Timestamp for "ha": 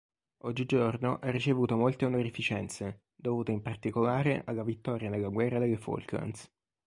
1.21-1.29